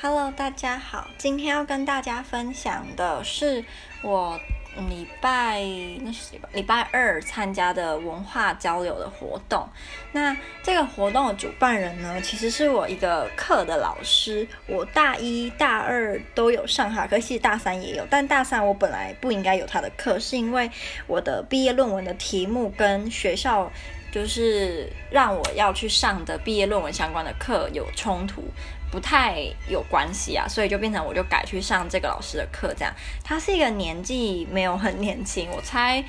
[0.00, 1.06] Hello，大家好。
[1.18, 3.62] 今天要跟大家分享的是
[4.02, 4.40] 我
[4.88, 5.60] 礼拜
[6.00, 9.68] 那是礼拜二参加的文化交流的活动。
[10.12, 14.48] 那这个活动的主办人呢，其实是我一个课的老师。
[14.66, 18.06] 我大一大二都有上哈，可是大三也有。
[18.08, 20.70] 但大三我本来不应该有他的课，是因为
[21.06, 23.70] 我的毕业论文的题目跟学校。
[24.10, 28.44] 就是让我要去上的毕业论文相关的课有冲突，
[28.92, 32.72] 不太有关系啊，所以就变成我就改去上这个老师的课。
[32.74, 32.94] 这样，
[33.24, 36.04] 他是一个年纪没有很年轻，我猜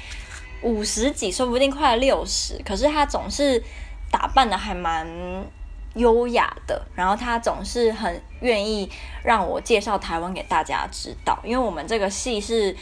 [0.62, 2.62] 五十几，说不定快六十。
[2.64, 3.64] 可是他总是
[4.12, 5.08] 打扮得还蛮
[5.96, 8.92] 优雅的，然后他总是很愿意
[9.24, 12.76] 让我介绍台湾给大家知道，因为我们这个系是。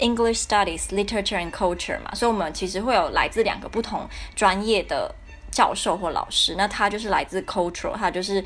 [0.00, 5.12] English Studies, Literature and Culture 嘛，所以我们其实会有来自两个不同专业的
[5.50, 6.54] 教授或老师。
[6.56, 8.44] 那他就是来自 Cultural，他就是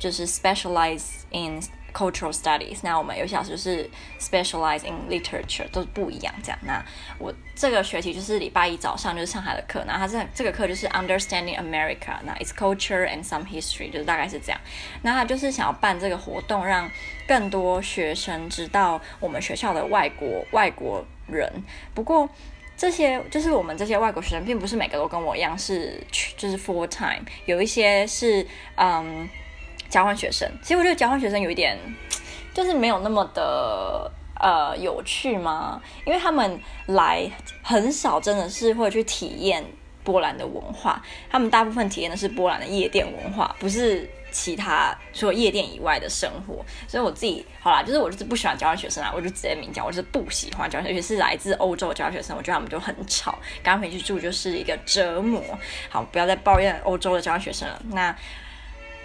[0.00, 2.78] 就是 specialize in Cultural Studies。
[2.82, 6.58] 那我们有些老师就是 specialize in Literature，都是不一样这样。
[6.62, 6.84] 那
[7.18, 14.60] 我这个学期就是礼拜一早上就是上海的课，那他这这个课就是 Understanding America，那 Its Culture and Some History，就是大概是这样。
[15.02, 16.90] 那他就是想要办这个活动，让
[17.26, 21.52] 更多学生知道我们学校的外国外国人，
[21.92, 22.28] 不过
[22.76, 26.00] 这些就是我们这些外国学生，并不是每个都跟我一样是
[26.36, 28.46] 就是 full time，有一些是
[28.76, 29.28] 嗯
[29.90, 30.48] 交换学生。
[30.62, 31.76] 其实我觉得交换学生有一点
[32.54, 34.10] 就是没有那么的
[34.40, 37.30] 呃有趣吗，因为他们来
[37.62, 39.64] 很少真的是会去体验
[40.02, 44.08] 波兰的文化，他们大部分体验的是波兰的夜店文化，不是。
[44.32, 55.42] 其他除了夜店以外的生活，所以我自己好啦，就是我就是不喜欢交换学生啊，我就直接明讲，我就是不喜欢交换学生，尤其是来自欧洲的交换学生，我觉得他们就很吵，刚回去住就是一个折磨。
[55.88, 57.82] 好，不要再抱怨欧洲的交换学生了。
[57.88, 58.16] 那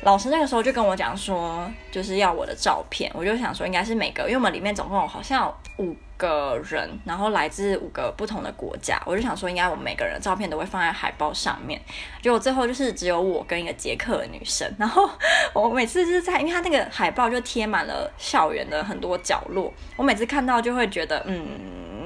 [0.06, 11.82] 老师那个时候就跟我讲说，就是要我的照片，我就想说应该是每个，因为我们里面总共好像五个人，然后来自五个不同的国家，我就想说应该我们每个人的照片都会放在海报上面。
[12.22, 15.10] 结果最后就是只有我跟一个捷克的女生，然后
[15.54, 21.48] 我每次就是在，因为他那个海报就贴满了校园的很多角落，我每次看到就会觉得，嗯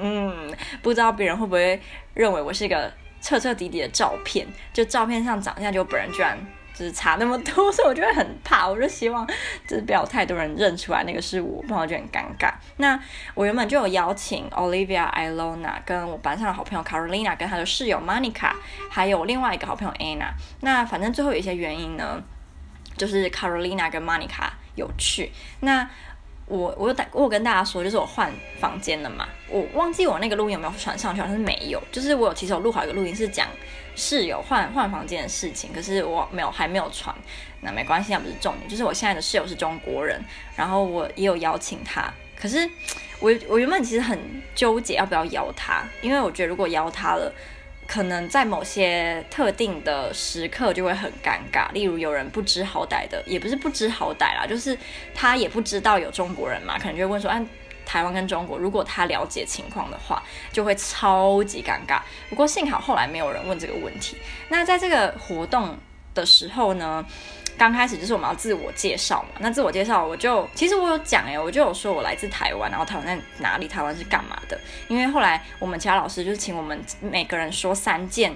[0.00, 1.78] 嗯，不知道别人会不会
[2.14, 6.38] 认为我是一个彻彻底底的照片，就照片上长相，就本人居然。
[6.80, 8.66] 就是差那么多， 所以我就会很怕。
[8.66, 9.26] 我就希望
[9.68, 12.50] 就是不要太多人认出来那个是我，不然我就很尴尬。
[12.78, 12.98] 那
[13.34, 18.52] 我原本就有邀请 Olivia、Ilona 跟我班上的好朋友 Carolina，跟她的室友 Monica，
[18.88, 20.30] 还有另外一个好朋友 Anna。
[20.60, 22.18] 那反正最后有一些原因呢，
[22.96, 25.30] 就是 Carolina 跟 Monica 有去。
[25.60, 25.86] 那
[26.50, 29.28] 我我有我有跟大家说，就是我换房间了嘛。
[29.48, 31.80] 我忘记我那个录音有没有传上去，好像是没有。
[31.92, 33.46] 就是我有其实有录好一个录音，是讲。
[33.96, 37.14] 室友换换房间的事情，可是我没有还没有传，
[37.60, 38.68] 那没关系，那不是重点。
[38.68, 40.22] 就是我现在的室友是中国人，
[40.56, 42.66] 然后我也有邀请他，可是
[43.18, 44.18] 我我原本其实很
[44.54, 47.30] 纠结要不要邀他，因为我觉得如果邀他了，
[47.90, 51.72] 可能在某些特定的时刻就会很尴尬。
[51.72, 54.78] 例如有人不知好歹的，也不是不知好歹啦，就是
[55.12, 57.44] 他也不知道有中国人嘛，可能就会问说，啊
[57.84, 62.00] 台湾跟中国，如果他了解情况的话，就会超级尴尬。
[62.28, 64.16] 不过幸好后来没有人问这个问题。
[64.48, 65.76] 那在这个活动
[66.14, 67.04] 的时候呢，
[67.60, 69.28] 刚开始就是我们要自我介绍嘛。
[69.38, 74.58] 那自我介绍，我就其实我有讲诶，我就有说我来自台湾，然后台湾在哪里，台湾是干嘛的。
[74.88, 78.34] 因为后来我们其他老师就是请我们每个人说三件，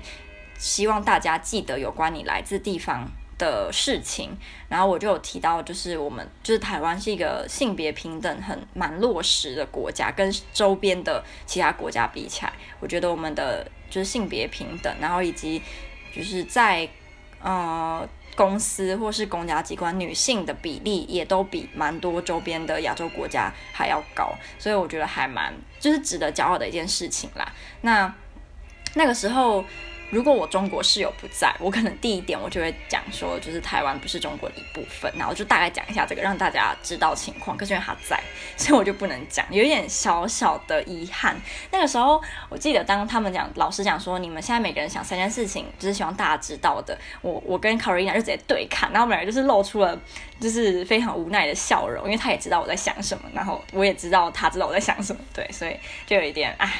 [0.59, 4.37] 希望大家记得有关你来自地方的事情，
[4.69, 15.63] 然后我就有提到，就是我们就是台湾是一个性别平等很蛮落实的国家，跟周边的其他国家比起来，我觉得我们的就是性别平等，然后以及
[16.15, 16.87] 就是在
[17.41, 27.53] 呃公司或是公家机关，女性的比例也都比蛮多周边的亚洲国家还要高，所以我觉得还蛮就是值得骄傲的一件事情啦。
[27.83, 28.15] 那
[28.95, 29.65] 那个时候。
[30.15, 37.57] 如果我中国室友不在，我可能第一点我就会讲说，就是台湾不是中国的一部分，然后就大概讲一下这个，让大家知道情况。
[37.57, 38.23] 可是因为他在，
[38.57, 41.37] 所以我就不能讲，有一点小小的遗憾。
[41.73, 46.97] 那个时候我记得，当他们讲老师讲说，你们现在每个人想三件事情，就是希望大家知道的。
[47.21, 49.99] 我我跟 Carina 就直接对看，然后我们两个就是露出了
[50.39, 55.77] 就是非常无奈的笑容，因为他也知道我在想什么，然后我也知道他知道我在想什么，对，所以
[56.07, 56.73] 就有一点唉。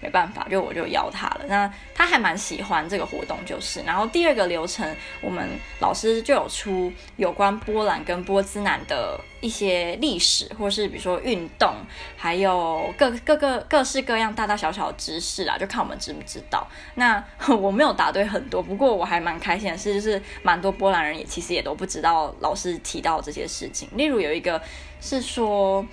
[0.00, 1.40] 没办法，就我就邀他了。
[1.48, 3.82] 那他还蛮喜欢这个活动，就是。
[3.82, 5.48] 然后第二个流程，我们
[5.80, 11.74] 老师就有出有关波兰跟波兹南的一些历史，或是比如说运动，
[12.16, 16.66] 还有各各个各式各样大大小小的知识啦，就看我们知不知道。
[16.94, 17.22] 那
[17.60, 23.88] 我没有答对很多，不过我还蛮开心的是，就是蛮多波兰人也其实也都不知道老师提到这些事情。
[23.94, 24.62] 例如有一个
[25.00, 25.84] 是说。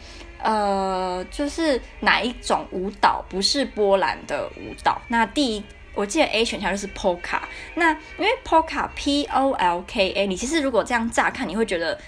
[0.45, 5.01] 呃，就是哪一种舞蹈不是波兰的舞蹈？
[5.07, 5.63] 那第一，
[5.93, 7.39] 我记得 A 选项就是 Polka。
[7.73, 11.99] 那因为 Polka P O L K A，你其实如果这样乍看，你会觉得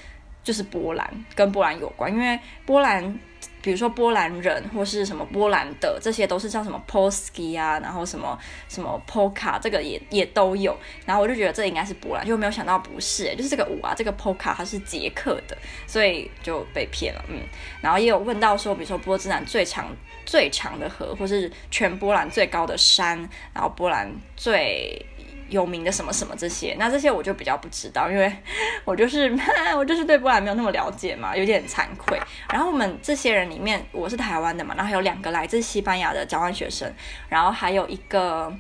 [0.43, 3.19] 就是波兰跟波兰有关，因为波兰。
[3.61, 8.37] 比如说波兰人或是什么波兰的，这些都是叫什么 Polski 啊，然后什么
[8.69, 10.77] 什么 Polka，这个也也都有。
[11.05, 17.25] 然后我就觉得这应该是波兰，就没有想到不是，就是这个舞啊，这个 Polka 它是捷克的，所以就被骗了。
[17.27, 17.41] 嗯，
[17.81, 19.87] 然后也有问到说，比如说波兹南最长
[20.25, 23.17] 最长的河，或是全波兰最高的山，
[23.53, 25.05] 然后波兰最。
[25.49, 28.31] 有名的什么什么这些，那这些我就比较不知道，因为
[28.85, 29.33] 我就是
[29.77, 32.19] 我就是对波兰没有那么了解嘛，有点惭愧。
[32.51, 36.91] 然后我们这些人里面，我是台湾的嘛，然后还有两个来自西班牙的交换学生，
[37.29, 38.53] 然后还有一个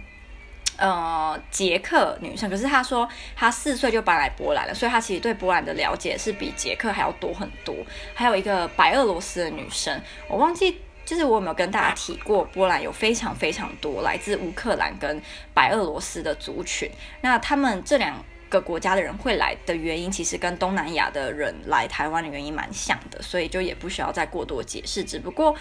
[0.77, 7.75] 呃捷克女生，可是她说她四岁就搬来波兰了，所以她其实对波兰的了解是比捷克还要多很多。
[8.13, 10.81] 还有一个白俄罗斯的女生，我忘记。
[11.07, 15.21] 就是我有没有跟大家提过，波兰有非常非常多来自乌克兰跟
[15.53, 16.91] 白俄罗斯的族群。
[17.21, 25.01] 那他们这两个国家的人会来的原因，其实跟东南亚的人来台湾的原因蛮像的，所以就也不需要再过多解释。
[25.01, 25.55] 只不过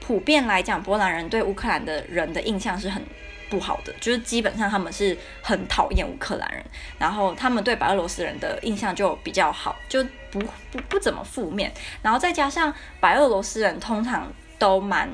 [0.00, 3.02] 普遍来讲，波兰人对乌克兰的人的印象是很
[3.50, 6.64] 不好的，就是基本上他们是很讨厌乌克兰人，
[6.98, 10.40] 然后他们对白俄罗斯人的印象就比较好，就不
[10.72, 11.70] 不不怎么负面。
[12.00, 14.32] 然后再加上白俄罗斯人通常。
[14.58, 15.08] 都蛮，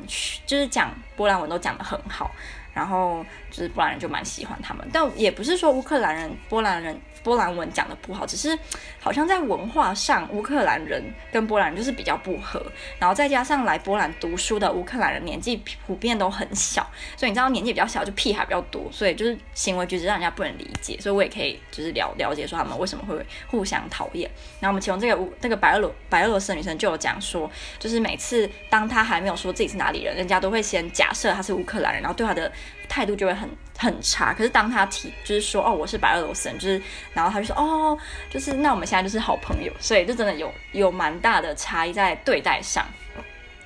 [0.47, 2.31] 就是讲波兰文都讲得很好，
[2.73, 7.01] 然后就是波兰人就蛮喜欢他们，但也不是说乌克兰人、波兰人。
[7.25, 8.59] 波兰文讲的不好，只是
[8.99, 12.61] 好像在文化上，乌克兰人跟波兰人就是比较不合。
[12.99, 16.85] 然后再加上来波兰读书的乌克兰人年纪普遍都很小，
[17.17, 20.99] 所以你知道年纪比较小就屁孩比较多，所以就是行为举止让人家不能理解。
[20.99, 24.29] 所以我也可以就是了了解说他们为什么会互相讨厌。
[24.59, 27.49] 然后我们其中这个乌那个白俄罗白俄罗斯女生就有讲说，
[27.79, 32.51] 就是每次当她还没有说自己是哪里人，人家都会先假设她是乌克兰人，然后对她的。
[32.89, 33.49] 态度就会很
[33.79, 36.81] 很差，可是当他提就是说哦，我是白俄罗斯人，就是
[37.13, 37.97] 然后他就说哦，
[38.31, 42.87] 就是那我们现在就是好朋友，所以就真的有有蛮大的差异在对待上。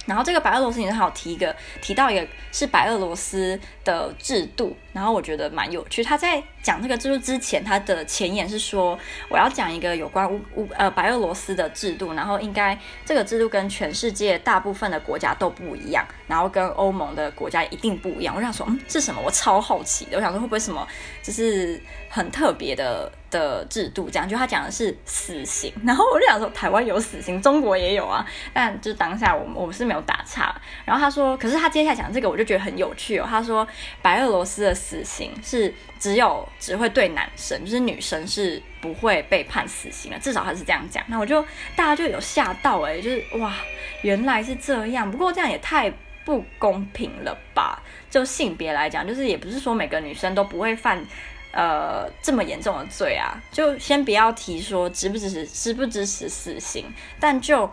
[0.07, 6.05] 然后这个白俄罗斯女生还有提一个提到一个是白俄罗斯的制度，然后我觉得蛮有趣。
[6.05, 8.99] 他在讲这个制度之前，他的前言是说
[9.31, 18.35] 我要讲一个有关乌乌呃白俄罗斯的制度，然后应该这个制度跟全世界大部分的国家都不一样，然后跟欧盟的国家一定不一样。
[18.37, 19.23] 我想说，嗯，是什么？
[19.25, 20.17] 我超好奇的。
[20.17, 20.87] 我想说会不会什么
[21.23, 21.81] 就是
[22.11, 23.11] 很特别的。
[23.29, 28.25] 的制度这样，就他讲的是死刑，然后我就想说，台湾有死刑，中国也有啊，
[28.55, 30.55] 但就当下我们我们是没有打岔。
[30.85, 33.27] 然后他说，可是他接下来讲这个，我就觉得很有趣哦。
[33.29, 33.67] 他说，
[34.03, 41.05] 白俄罗斯的死刑是只有只会对男生，就是女生是不会被判死刑的，至少他是这样讲。
[41.09, 41.43] 那我就
[41.75, 43.55] 大家就有吓到哎，就是哇，
[44.03, 45.11] 原来是这样。
[45.11, 45.93] 不过这样也太
[46.25, 47.83] 不公平了吧？
[48.11, 51.05] 就性别来讲，就是也不是说每个女生都不会犯。
[51.53, 56.85] 呃，这么严重的罪啊，就先不要提说支不支持支不支持死刑，
[57.19, 57.71] 但就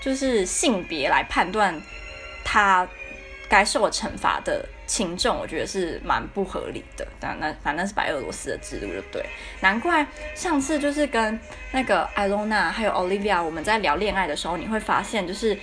[0.00, 1.78] 就是性别来判断
[2.46, 2.88] 他
[3.46, 7.06] 该受惩罚的轻重，我觉得是蛮不合理的。
[7.18, 9.24] 但那反正是白俄罗斯的制度就对，
[9.60, 11.38] 难怪上次就是跟
[11.72, 15.58] 那个艾隆娜还有 Olivia 我们在聊恋爱的时候，你会发现就是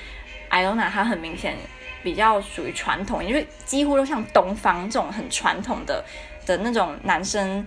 [0.50, 1.56] 艾隆娜她很明显
[2.04, 6.04] 比较属于传统，因为几乎都像东方这种很传统的。
[6.46, 7.66] 的那种男生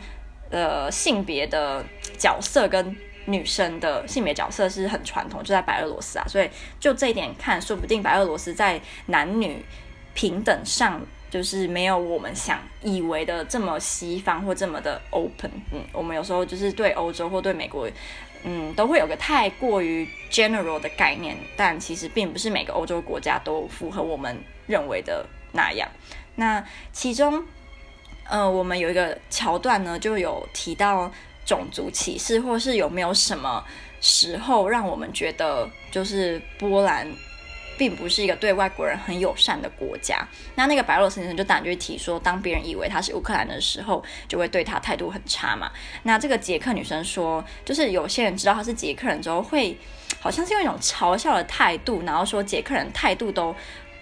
[0.50, 1.82] 的性别的
[2.18, 2.94] 角色跟
[3.24, 9.64] 女生的性别角色是很传统，就在白俄罗斯啊，所以就这一点看，说不定白俄罗斯在男女
[10.12, 11.00] 平等上
[11.36, 15.50] 就是没有我们想以为的这么西方或这么的 open。
[15.70, 17.86] 嗯，我们有时候就是对欧洲或对美国，
[18.42, 24.34] 嗯，都会有个太过于 general 的概念，但其实并不是每个欧洲国家都符合我们
[24.66, 25.86] 认为的那样。
[26.36, 27.44] 那其中。
[28.28, 31.08] 呃，我们有一个桥段呢，就有提到
[31.44, 33.64] 种族歧视，或是有没有什么
[34.00, 37.06] 时候让我们觉得，就是波兰
[37.76, 40.26] 并不是一个对外国人很友善的国家。
[40.54, 45.70] 那那个白俄罗斯女生就当然就提说，当别人以为他是乌克兰的时候，就会对他态度很差嘛。
[46.02, 49.76] 那这个捷克女生说，就是有些人知道他是捷克人之后，会
[50.20, 53.54] 好像是用一种嘲笑的态度，然后说捷克人态度都。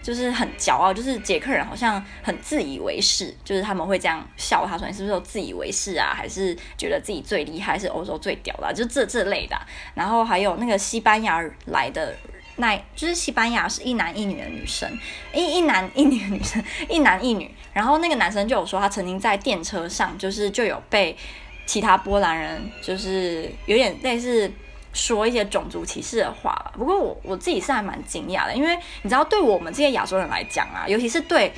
[0.05, 6.13] 就是很骄傲，就是捷克人好像很自以为是，就是他们会这样笑他说，你是不是有自以为是啊？
[6.15, 8.71] 还是觉得自己最厉害，是欧洲最屌的？
[8.75, 9.57] 就这这类的。
[9.95, 12.15] 然后还有那个西班牙来的
[12.57, 14.91] 那，就是西班牙是一男一女的女生，
[15.33, 17.51] 一一男一女的女生， 一男一女。
[17.73, 21.17] 然后那个男生就有说，他曾经在电车上，就是就有被
[21.67, 24.51] 其他波兰人，就是有点类似。
[24.97, 31.53] 说一些种族歧视的话吧，不过我我自己是还蛮惊讶的，因为你知道，对我们这些亚洲人来讲啊，尤其是对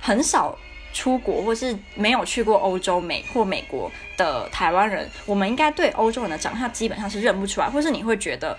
[0.00, 0.56] 很少
[0.94, 8.56] 出国或是没有去过欧洲美或美国的台湾人，我们应该对欧洲人的长相基本上是认不出来，或是你会觉得，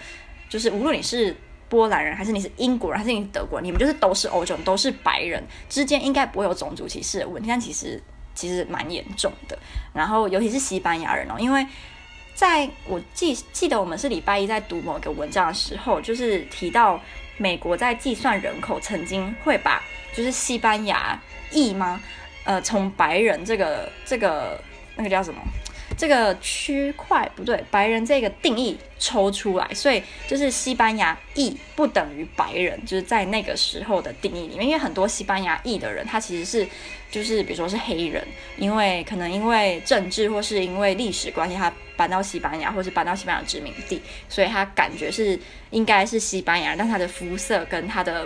[0.48, 1.36] 就是无论你是
[1.70, 8.02] 波兰人，还是你是英国人，还是你是德国人，你们就是都是欧洲，都是白人之间应该不会有种族歧视的问题，但其实
[8.34, 9.58] 其实蛮严重的。
[9.94, 11.66] 然后尤其是西班牙人哦，因为。
[12.36, 16.98] 在我记记得我们是礼拜一在读某个文章的时候，就是提到
[17.36, 19.84] 美国在计算人口，曾经会把
[20.14, 21.22] 就是西班牙
[21.52, 22.00] 裔吗？
[22.46, 24.58] 呃，从白人这个这个
[24.96, 25.42] 那个叫什么？
[26.00, 36.66] 这个区块不对，白人这个定义抽出来，所以就是西班牙裔不等于白人，就是在那个时候的定义里面，因为很多西班牙裔的人，他其实是
[37.12, 38.26] 就是比如说是黑人，
[38.56, 45.38] 因为可能因为政治或是因为历史关系，他搬到西班牙或是搬到西班牙殖民地，所以他感觉是
[45.72, 48.26] 应该是西班牙，但他的肤色跟他的。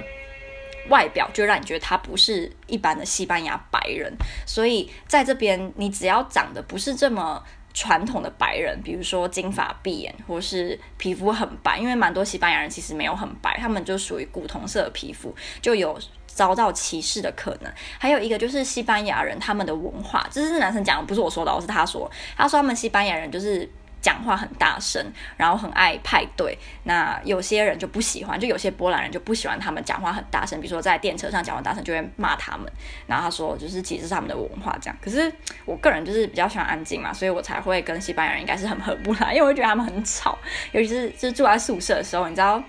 [0.89, 4.13] 外表就让你觉得他不是一般的西班牙白人，
[4.45, 7.41] 所以在这边你只要长得不是这么
[7.73, 17.71] 传统的白人，比如说金发碧眼或是皮肤很白，因为蛮多西班牙人其实没有很白，他们就属于古铜色的皮肤，就有遭到歧视的可能。
[17.97, 23.69] 还有一个就是西班牙人他们的文化，这是男生讲的，不是我说的，而是他说，他说他们西班牙人就是。
[24.03, 25.03] 讲话很大声，
[25.37, 26.55] 然后很爱派对。
[26.83, 30.59] 那有些人就不喜欢，就有些波兰人就不喜欢他们讲话很大声。
[30.59, 32.71] 比如说在电车上讲话大声，就会骂他们。
[33.07, 34.97] 然后他说，就是其实是他们的文化这样。
[35.01, 35.31] 可是
[35.65, 40.37] 我个人就是比较喜欢安静嘛，所以我才会跟西班牙人应该是很合不来，因为我觉得他们很吵。
[40.73, 42.61] 尤其是就是住在宿舍的时候，你知道，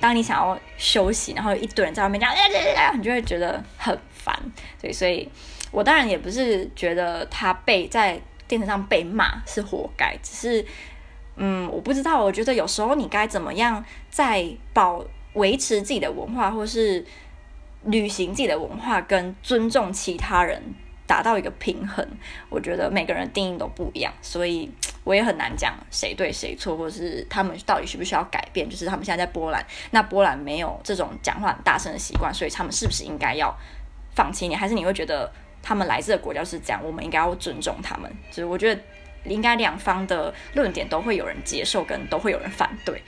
[0.00, 2.30] 当你想要休息，然后一堆人在外面讲，
[2.98, 4.36] 你就会觉得很烦。
[4.82, 5.30] 对，所以
[5.70, 8.20] 我当然也不是觉得他被在。
[8.50, 10.66] 电视上被骂是活该，只是，
[11.36, 12.20] 嗯，我不知道。
[12.20, 15.04] 我觉得有时候你该怎么样在保
[15.34, 17.06] 维持自己的文化，或是
[17.84, 20.60] 履行自己的文化，跟尊重其他人
[21.06, 22.04] 达到一个平衡。
[22.48, 24.68] 我觉得每个人定义都不一样，所以
[25.04, 28.68] 我也很难讲谁对谁错，或是他们到底需不需要改变。
[28.68, 33.56] 就是他们现在在波兰，那波兰没有这种讲话很大声的习惯，所以他们是不是应该要
[34.16, 34.56] 放弃你？
[34.56, 35.30] 还是你会觉得？
[35.62, 38.10] 他们来自的国家是这样，我们应该要尊重他们。
[38.30, 38.80] 就是我觉得
[39.24, 43.02] 应该两方的论点都会有人接受，跟都会有人反对。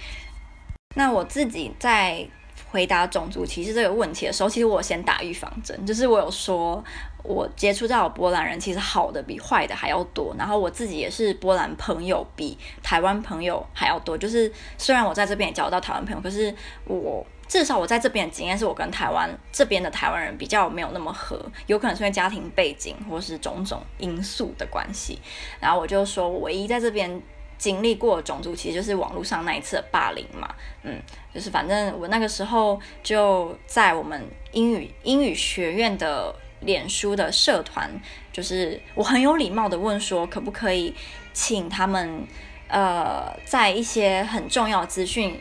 [0.95, 2.27] 那我自己在
[2.71, 6.85] 回答种族歧视这个问题的时候，其实我先打预防针，就是我有说
[7.23, 14.17] 我接触到的波兰人其实好的比坏的还要多，然后我自己也是波兰朋友比台湾朋友还要多。
[14.19, 16.55] 就是虽然我在这边也交到台湾朋友，可是
[16.85, 17.27] 我。
[17.53, 25.19] 至少我在这边的经验是我跟台湾这边的台湾人比较没有那么合，有可能是因为家庭背景或是种种因素的关系。
[25.61, 27.21] 然后我就说，我唯一在这边
[27.59, 30.49] 经历过种族，其实就是网络上那一次的霸凌嘛。
[30.83, 30.99] 嗯，
[31.35, 37.91] 就是反正我那个时候就在我们英语英语学院的脸书的社团，
[38.33, 40.95] 就是我很有礼貌的问说，可不可以
[41.35, 42.27] 请他们
[42.69, 45.39] 呃在一些很重要资讯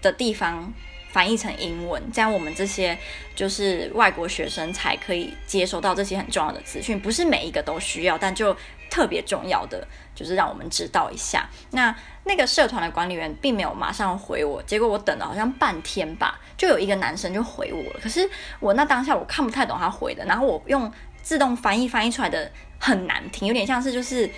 [0.00, 0.72] 的地方。
[1.14, 2.98] 翻译成英文，这样我们这些
[3.36, 6.98] 就是外国学生才可以接收到这些很重要的资讯。
[6.98, 8.56] 不是每一个都需要，但就
[8.90, 11.48] 特别重要的，就是让我们知道一下。
[11.70, 11.94] 那
[12.24, 18.00] 那个社团的管理员并没有马上回我，结果我等了好像半天吧，就有一个男生就回我了。
[18.02, 18.28] 可是
[18.58, 20.92] 我那当下我看不太懂他回的，然后我用
[21.22, 24.28] 自动翻译翻译出来的很难听，有点像是就是。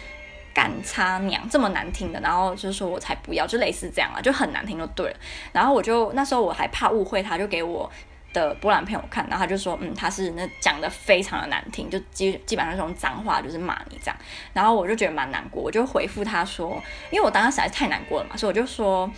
[0.57, 5.17] 干擦娘这么难听的，然后就是说我才不要，就类似这样啊，就很难听就对了。
[5.53, 7.91] 然后我就那时候我还怕误会他，就给我
[8.33, 14.17] 的波兰朋友看，然后他就说，嗯，他是那讲的非常的难听，就基基本上是用脏话就是骂你这样。
[14.55, 19.11] 然后我就觉得蛮难过，我就回复他说，因为我当时实在是太难过了嘛，所以我就说，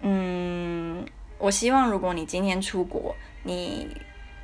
[0.00, 1.04] 嗯，
[1.36, 3.94] 我希望如果你今天出国，你。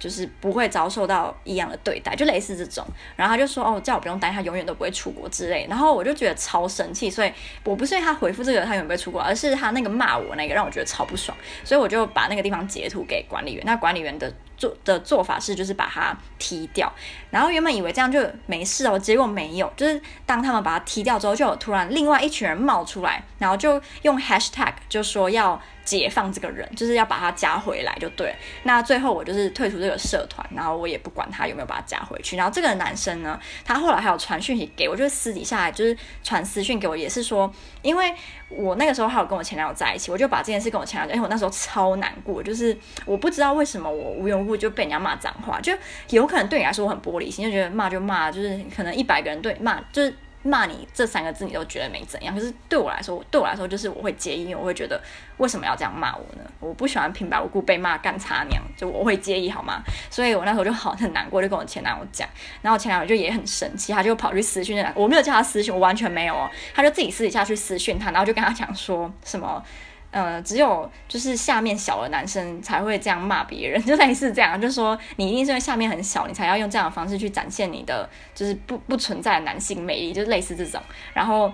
[0.01, 2.85] 就是不会遭受到一样的对待，就类似这种。
[3.15, 7.33] 然后他就说：“哦，叫我不用担心，他永远都不会出国之类。”然后我就觉得超生气，所以
[7.65, 13.63] 我不是因为他回复这个他永远不会出国，而是他那个骂我那个让我觉得超不爽，所以我就把那个地方截图给管理员。
[13.67, 16.93] 那管理员的做的做法是，就是把它踢掉。
[17.31, 25.61] 然后原本以为这样就没事哦，结果没有，就是当他们把它踢掉之后，就有突然另外一群人冒出来，然后就用 hashtag 就说要。
[25.83, 28.33] 解放这个人，就是要把他加回来就对。
[28.63, 32.37] 那最后我就是退出这个社团，然后我也不管他有没有把他加回去。
[32.37, 37.53] 然后这个男生呢，他后来还有传讯息给我，就是私底下来就是传私讯给我，也是说，
[37.83, 38.15] 因为
[38.51, 45.73] 我那个时候还有跟我前男友在一起，我就把这件事跟我前男友，因为我那时候超难过，就是我不知道为什么我无缘无我就被人家骂脏话，就
[46.11, 50.15] 有可能对你来说我很玻璃心，就觉得骂就骂，就是可能一百个人对骂就是。
[50.43, 52.35] 骂你这三个字，你都觉得没怎样。
[52.35, 54.99] 可是对我来说，对我来说就是我会介意，我会觉得
[55.37, 56.51] 为什么要这样骂我呢？
[56.61, 59.83] 我不喜欢平白无故被骂干擦娘，就我会介意好吗？
[60.09, 62.27] 所以我那时候就好很难过，就跟我前男友讲。
[62.63, 69.63] 然后前男友就也很生气，他就跑去私讯那，我没有叫他私讯，我完全没有哦，他就自己私底下去私讯他，然后就跟他讲说什么。
[70.11, 80.81] 呃，只有就是下面小的男生才会这样骂别人， 就类似这样，就是说你一定是因为下面很小，你才要用这样的方式去展现你的就是不不存在的男性魅力，就是类似这种。
[81.15, 81.53] 然后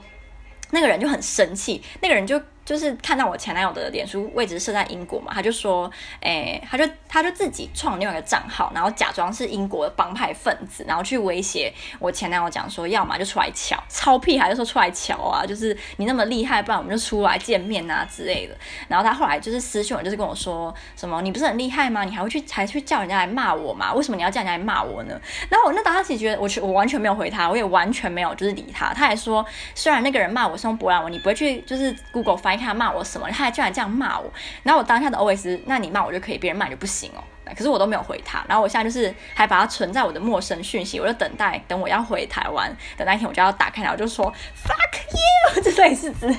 [0.70, 2.40] 那个人就很生气，那个人就。
[2.66, 5.88] 就是看到我前男友的脸书位置设在英国嘛，他就说，
[6.20, 18.56] 哎、他就他就自己创另外一个账号，然后假装是英国的帮派分子，然后去威胁我前男友，讲说，要么就出来瞧，超屁孩就说出来瞧啊，就是你那么厉害，不然我们就出来见面啊之类的。
[18.88, 22.02] 然后他后来就是私讯我，就是跟我说什么，你不是很厉害吗？
[22.02, 23.94] 你还会去还去叫人家来骂我吗？
[23.94, 25.20] 为什么你要叫人家来骂我呢？
[25.48, 28.92] 然后我那当时觉得我去我完全没有回他，我也完全没有就是理他。
[28.92, 32.66] 他还说，虽然那个人骂我是用波兰文，你不会去就是 Google 翻看。
[32.66, 33.28] 他骂我什么？
[33.30, 34.28] 他还居然这样骂我，
[34.64, 37.22] 然后我当下的 OS，那你骂我就可以，别人骂你就不行哦。
[37.54, 44.26] 可是我都没有回他，然后我现在就是还把它存在我的陌生讯息，我就等待等我要回台湾的那一天，我就要打开，然后就说
[44.64, 46.36] fuck you， 这类似之类，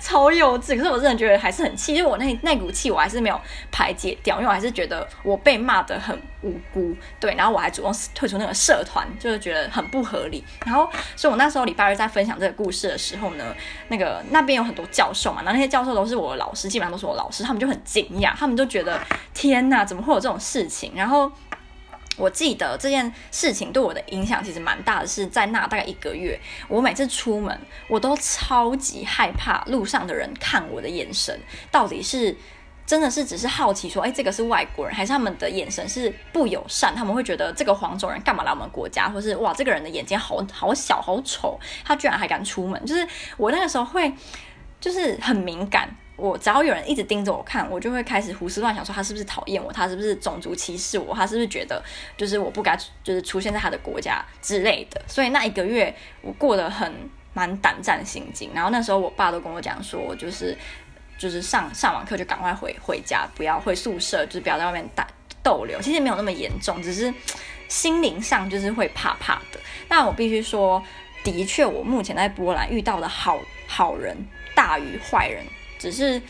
[0.00, 0.76] 超幼稚。
[0.76, 3.40] 可是我真的觉得还是很气，因为我那那股气我还是没有
[3.72, 10.44] 排解掉，因为我还是觉得我被骂得很无辜，对，然后我还主动退出那个社团，就是觉得很不合理。
[10.66, 13.56] 然后，所以我那时候礼拜二在分享这个故事的时候呢，
[13.88, 19.00] 那个那边有很多教授嘛，然后那些教授都是我的老师，基本上都是我老师，他们就很惊讶，他们就觉得
[19.32, 20.18] 天哪，怎么会有。
[20.18, 21.30] 这种事情，然后
[22.16, 27.56] 我记得这件事情对我的影响其实蛮大的，是在那大概一个月，我每次出门，
[27.88, 31.40] 我都超级害怕路上的人看我的眼神，
[31.70, 32.36] 到底是
[32.88, 36.94] 真的是只是好奇说，哎，这个是外国人，还是他们的眼神是不友善？
[36.96, 44.10] 他们会觉得这个黄种人干嘛来我们国家，或是哇，这个人的眼睛好好小好丑，他居然还敢出门，就是我那个时候会
[44.80, 45.94] 就是很敏感。
[46.16, 51.80] 我只要有人一直盯着我看，我就会开始胡思乱想，说他是不是讨厌我，他是不是种族歧视我，他是不是觉得
[52.16, 55.00] 就是我不该就是出现在他的国家之类的。
[55.06, 56.92] 所以那一个月我过得很
[57.34, 58.50] 蛮胆战心惊。
[58.52, 60.56] 然后那时候我爸都跟我讲说，就是
[61.18, 65.06] 就是上上完课就赶快回回家，不要回宿舍，就是不要在外面打
[65.42, 65.80] 逗留。
[65.82, 67.12] 其实没有那么严重，只是
[67.68, 69.58] 心灵上就是会怕怕的。
[69.88, 70.82] 那我必须说，
[71.24, 74.16] 的确我目前在波兰遇到的好好人
[74.54, 75.44] 大于坏人。
[75.78, 76.20] 只是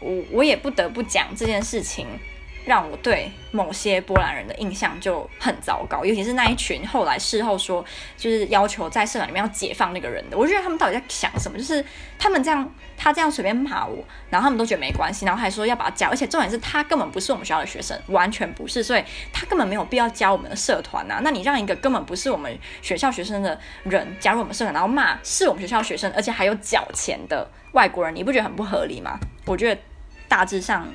[0.00, 2.06] 我我也不得不讲这件事情，
[2.66, 7.82] 让我对某些波兰人的印象就很糟糕，尤其是那一群后来事后说
[8.16, 11.56] 就是要求在社团里面要解放那个人的，我觉得他们到底在想什么？
[11.56, 11.82] 就是
[12.18, 21.20] 他们这样，他这样随便骂我，然后他们都觉得没关系，然后还说要把他教，而且重点是他根本不是我们学校的学生，完全不是，所以他根本没有必要加我们的社团啊。
[21.22, 27.48] 那你让一个根本不是我们学校学生的人加入我们社团，然后骂是我们学校学生，而且还有缴钱的。
[27.72, 29.20] 外国人，你不觉得很不合理吗？
[29.44, 29.78] 我觉得
[30.28, 30.88] 大致上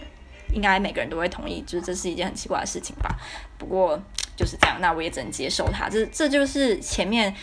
[0.54, 3.16] 应该每个人都会同意，就是这是一件很奇怪的事情吧。
[3.58, 4.00] 不过
[4.36, 5.90] 就是这样，那我也只能接受它。
[5.90, 7.36] 这这就是前面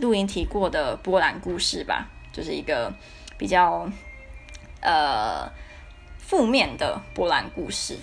[0.00, 2.92] 录音提过的波兰故事吧，就是一个
[3.36, 3.88] 比较
[4.80, 5.50] 呃
[6.18, 7.96] 负面的波兰故事。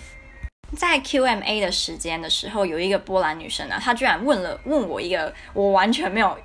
[0.76, 6.36] 在 QMA 的时间的时候，有一个波兰女生呢，她居然问了问我一个我完全没有。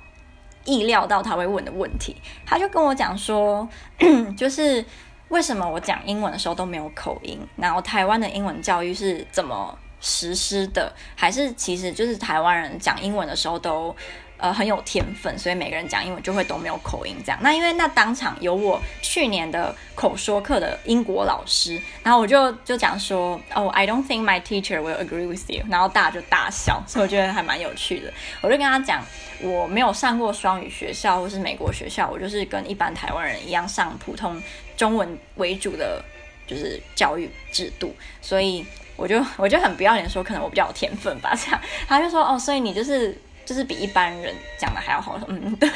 [0.64, 2.14] 意料到她会问的问题，
[2.46, 3.68] 她就跟我讲说，
[4.38, 4.84] 就是
[5.32, 13.96] 为什么我讲英文的时候都没有口音，然后台湾的英文教育是怎么实施的，还是其实就是台湾人讲英文的时候都。
[14.42, 17.38] 呃，很有天分，所以每个人讲英文就会都没有口音这样。
[17.40, 25.62] 那因为那当场有我去年的口说课的英国老师，然后我就就讲说，哦，I don't think my teacher will agree with you。
[25.70, 28.12] 然后大家就大笑，所以我觉得还蛮有趣的。
[28.40, 29.00] 我就跟他讲，
[29.40, 34.42] 我没有上过双语学校或是美国学校，我就是跟一般台湾人一样上普通
[34.76, 36.04] 中文为主的
[36.48, 41.60] 就是教育制度，所以我就我就很不要脸说，可能我比较有天分吧这样。
[41.86, 43.16] 他就说，哦，所以你就是。
[43.44, 45.18] 就是比一般人讲的还要好。
[45.26, 45.68] 嗯， 对，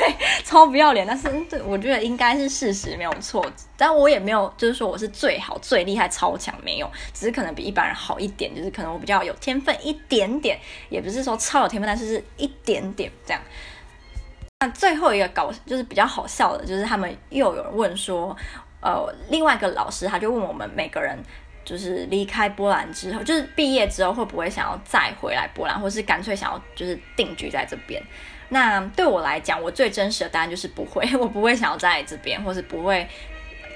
[0.44, 1.06] 超不要脸。
[1.06, 3.44] 但是，对，我觉得应该是事实，没有错。
[3.76, 8.54] 但我也没有，就是说我是最好、最厉害、超强，没有，只是可能比一般人好一点。
[8.54, 13.42] 就是可能我比较有天分一点点，也不是说超有天分，但是是一点点这样。
[14.60, 18.36] 那最后一个搞就是比较好笑的，就是他们又有人问说，
[18.80, 21.18] 呃，另外一个老师他就问我们每个人。
[21.66, 28.00] 就是离开波兰之后，就是毕业之后会不会想要再回来波兰，或是干脆想要就是定居在这边？
[28.48, 33.04] 那对我来讲，我最真实的答案就是不会， 我不会想要在这边，或是不会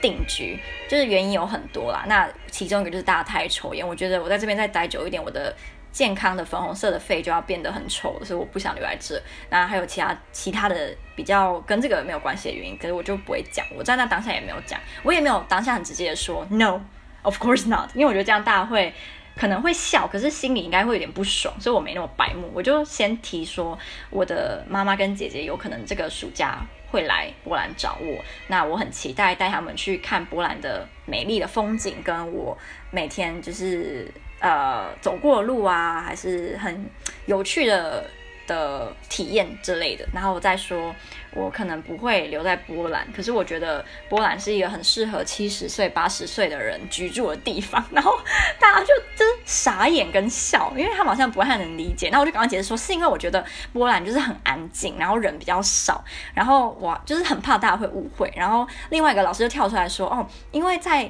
[0.00, 0.57] 定居。
[0.88, 5.53] 就是原因有很多啦，那其中一个就是大家太抽烟，我觉得我在这边再待久一点，我的
[5.90, 9.20] 健康的粉红色的肺就要变得很丑，所以我不想留在这。
[9.48, 13.66] 那还有其他其他的比较跟这个没有关系的原因，可是我就不会讲。
[13.76, 16.81] 我在那当下也没有讲，我也没有当下很直接的说 no。
[17.22, 18.92] Of course not，因为我觉得这样大家会
[19.37, 22.50] 可能会笑，可是心里应该会有点不爽，所以我没那么白目。
[22.54, 23.78] 我就先提说，
[24.11, 32.56] 我的妈妈跟姐姐有可能这个暑假会来波兰找我，那我很期待带他们去看波兰的美丽的风景，跟我
[32.90, 36.88] 每天就是呃走过路啊，还是很
[37.26, 38.09] 有趣的。
[38.50, 40.92] 的体验之类的，然后我再说，
[41.32, 47.82] 我可能不会留在波兰，可是我觉得波兰是一个很适合七十岁、八十岁的人居住的地方。
[47.92, 48.18] 然后
[48.58, 52.08] 大家就真傻眼跟笑，因为他们好像不太能理解。
[52.10, 56.02] 那我就赶快解释说，是因为我觉得波兰就是很安静，然后人比较少，
[56.34, 58.32] 然后我就是很怕大家会误会。
[58.34, 61.08] 然后另外一个老师就跳出来说，哦，因为在。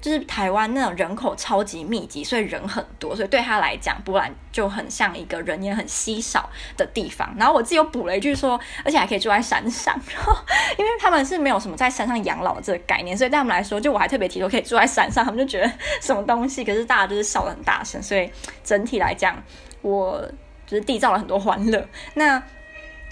[0.00, 7.34] 就是台湾那种人口超级密集，所以人很多，所以对他来讲，波兰就很像一个人烟很稀少的地方。
[7.36, 10.32] 然后我自己又补了一句说，而且还可以住在山上，然后
[10.78, 16.64] 因为他们是没有什么在山上养老这个概念，所以对他们来说，就我还特别提出可以住在山上，他们就觉得什么东西。
[16.64, 18.30] 可是大家就是笑得很大声，所以
[18.62, 19.42] 整体来讲，
[19.82, 20.20] 我
[20.66, 21.88] 就是缔造了很多欢乐。
[22.14, 22.40] 那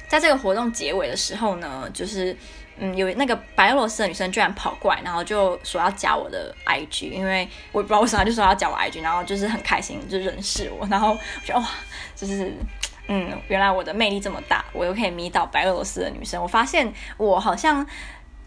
[0.06, 2.36] 在这个活动结尾的时候呢，就是。
[2.78, 11.68] 嗯，有那个白俄罗斯的女生居然跑过来，然后就说要加我的 IG，因为我也不知道为什么，就说要加我 IG，然后就是很开心就认识我，然后我觉得哇，
[12.16, 12.52] 就是
[13.06, 16.42] 嗯，原来我的魅力这么大，我又可以迷倒白俄罗斯的女生。
[16.42, 17.86] 我发现我好像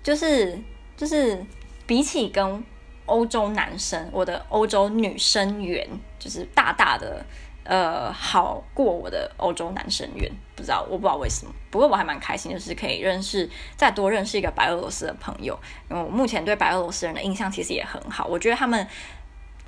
[0.03, 0.59] 就是
[0.97, 1.41] 就是
[1.85, 2.63] 比起跟
[3.05, 5.87] 欧洲男生，我的欧洲女生缘
[6.19, 7.25] 就是大大的。
[7.67, 11.51] 呃，好过我的欧洲男生缘，不知道，我不知道为什么。
[11.69, 15.60] 不过我还蛮开心，就是可以认识，再多认识一个白俄罗斯的朋友。
[15.89, 18.88] 因为我目前对白俄罗斯人的印象其实也很好，我觉得他们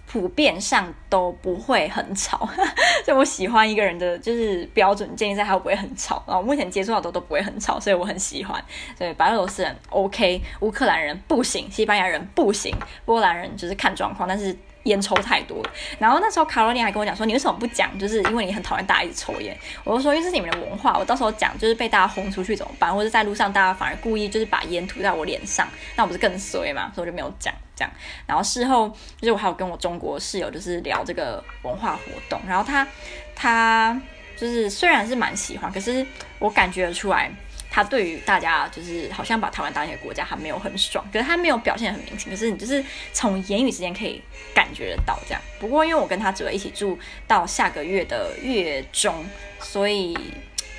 [0.07, 2.47] 普遍上都不会很吵。
[3.05, 8.63] 就我喜欢一个人的就是标准建立在他不会很吵，然后目前接触到的都不会很吵，所以我很喜欢。
[8.97, 14.57] 所以白俄罗斯人 OK，乌克兰人不行，西班牙人不行，波兰人就是看状况，但是。
[14.83, 15.61] 烟抽太多，
[15.99, 17.97] 然后那时候卡罗琳还跟我讲说，你为什么不讲？
[17.99, 19.55] 就是因为你很讨厌大家一直抽烟。
[19.83, 22.93] 我就说，因为这是你们的文化，我到时候讲就是被大家轰出去怎么办？
[22.93, 26.91] 或者在路上大家反而故意就是把烟涂在我脸上，那我不是更衰嘛？
[26.95, 27.91] 所以我就没有讲这样。
[28.25, 28.89] 然后事后
[29.19, 32.87] 就是我还有跟我中国室友就是聊这个文化活动，然后他
[33.35, 34.01] 他
[34.37, 36.05] 就是虽然是蛮喜欢，可是
[36.39, 37.29] 我感觉出来。
[37.71, 44.21] 他对于大家就是好像把台湾当一个国家，还没有很爽，可是他没有表现很明显，可是你就是从言语之间可以
[44.53, 45.41] 感觉得到这样。
[45.59, 49.25] 不过因为我跟他只会一起住到下个月的月中，
[49.59, 50.17] 所以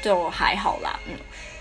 [0.03, 0.99] 就还好啦。
[1.07, 1.15] 嗯，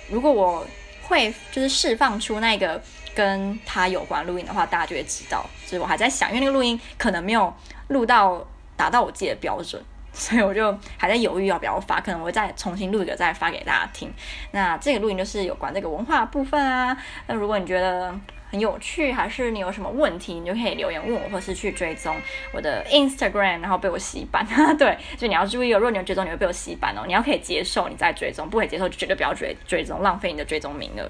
[0.09, 0.65] 如果我
[1.03, 2.81] 会就是释放出那个
[3.13, 5.47] 跟他有关录音的话，大家就会知道。
[5.65, 7.53] 就是我还在想，因为那个录音可能没有
[7.89, 9.83] 录到达到我自己的标准。
[10.19, 14.13] 所以我就还在犹豫要不要发，可能我会再重新录一个再发给大家听。
[14.51, 16.95] 那这个录音就是有关这个文化部分啊。
[17.25, 18.13] 那如果你觉得
[18.51, 22.15] 很有趣，还是你有什么问题，你就可以留言问我，或是去追踪
[22.51, 24.45] 我的 Instagram，然后被我洗版。
[24.77, 27.03] 对，就你要注意哦，如果你有追踪，你会被我洗版哦。
[27.07, 31.09] 你要可以接受，你再追踪；不可以接受，就绝对不要追追踪，浪费你的追踪名额。